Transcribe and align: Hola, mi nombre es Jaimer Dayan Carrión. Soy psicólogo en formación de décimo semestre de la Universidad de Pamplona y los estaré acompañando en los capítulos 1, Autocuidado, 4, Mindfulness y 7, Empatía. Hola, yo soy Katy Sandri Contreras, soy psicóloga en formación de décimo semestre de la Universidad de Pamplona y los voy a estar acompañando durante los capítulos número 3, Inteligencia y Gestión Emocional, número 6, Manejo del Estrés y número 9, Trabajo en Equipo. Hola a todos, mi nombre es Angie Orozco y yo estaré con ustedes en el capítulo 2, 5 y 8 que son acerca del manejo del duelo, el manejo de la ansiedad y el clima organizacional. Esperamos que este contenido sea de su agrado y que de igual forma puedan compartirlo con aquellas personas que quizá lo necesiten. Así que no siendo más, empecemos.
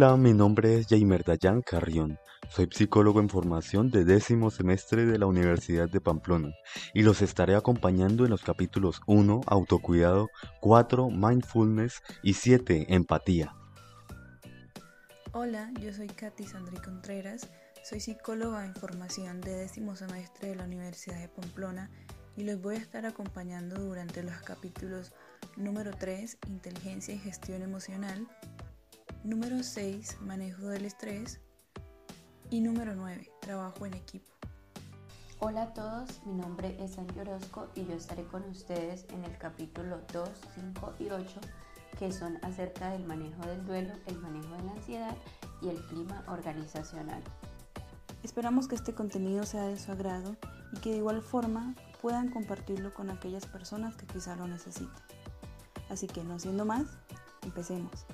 Hola, 0.00 0.16
mi 0.16 0.32
nombre 0.32 0.78
es 0.78 0.86
Jaimer 0.86 1.24
Dayan 1.24 1.60
Carrión. 1.60 2.20
Soy 2.48 2.68
psicólogo 2.70 3.18
en 3.18 3.28
formación 3.28 3.90
de 3.90 4.04
décimo 4.04 4.52
semestre 4.52 5.06
de 5.06 5.18
la 5.18 5.26
Universidad 5.26 5.90
de 5.90 6.00
Pamplona 6.00 6.54
y 6.94 7.02
los 7.02 7.20
estaré 7.20 7.56
acompañando 7.56 8.22
en 8.22 8.30
los 8.30 8.44
capítulos 8.44 9.00
1, 9.08 9.40
Autocuidado, 9.48 10.28
4, 10.60 11.10
Mindfulness 11.10 12.00
y 12.22 12.34
7, 12.34 12.94
Empatía. 12.94 13.52
Hola, 15.32 15.72
yo 15.80 15.92
soy 15.92 16.06
Katy 16.06 16.44
Sandri 16.44 16.76
Contreras, 16.76 17.50
soy 17.82 17.98
psicóloga 17.98 18.64
en 18.64 18.76
formación 18.76 19.40
de 19.40 19.56
décimo 19.56 19.96
semestre 19.96 20.50
de 20.50 20.54
la 20.54 20.62
Universidad 20.62 21.18
de 21.18 21.28
Pamplona 21.28 21.90
y 22.36 22.44
los 22.44 22.62
voy 22.62 22.76
a 22.76 22.78
estar 22.78 23.04
acompañando 23.04 23.74
durante 23.80 24.22
los 24.22 24.36
capítulos 24.42 25.12
número 25.56 25.90
3, 25.90 26.38
Inteligencia 26.46 27.12
y 27.12 27.18
Gestión 27.18 27.62
Emocional, 27.62 28.28
número 29.24 29.62
6, 29.62 30.18
Manejo 30.22 30.66
del 30.66 30.84
Estrés 30.84 31.40
y 32.50 32.60
número 32.60 32.94
9, 32.94 33.30
Trabajo 33.40 33.86
en 33.86 33.94
Equipo. 33.94 34.30
Hola 35.40 35.62
a 35.62 35.74
todos, 35.74 36.24
mi 36.24 36.34
nombre 36.34 36.76
es 36.82 36.98
Angie 36.98 37.20
Orozco 37.20 37.68
y 37.74 37.84
yo 37.84 37.94
estaré 37.94 38.24
con 38.24 38.44
ustedes 38.44 39.06
en 39.10 39.24
el 39.24 39.36
capítulo 39.38 40.00
2, 40.12 40.28
5 40.54 40.94
y 41.00 41.10
8 41.10 41.40
que 41.98 42.12
son 42.12 42.38
acerca 42.42 42.90
del 42.90 43.04
manejo 43.04 43.42
del 43.46 43.64
duelo, 43.66 43.94
el 44.06 44.18
manejo 44.18 44.54
de 44.54 44.62
la 44.62 44.72
ansiedad 44.72 45.16
y 45.60 45.68
el 45.68 45.80
clima 45.86 46.22
organizacional. 46.28 47.22
Esperamos 48.22 48.68
que 48.68 48.76
este 48.76 48.94
contenido 48.94 49.44
sea 49.44 49.64
de 49.64 49.78
su 49.78 49.90
agrado 49.90 50.36
y 50.72 50.78
que 50.78 50.90
de 50.90 50.98
igual 50.98 51.22
forma 51.22 51.74
puedan 52.00 52.30
compartirlo 52.30 52.94
con 52.94 53.10
aquellas 53.10 53.46
personas 53.46 53.96
que 53.96 54.06
quizá 54.06 54.36
lo 54.36 54.46
necesiten. 54.46 55.02
Así 55.88 56.06
que 56.06 56.22
no 56.22 56.38
siendo 56.38 56.64
más, 56.64 56.86
empecemos. 57.42 58.06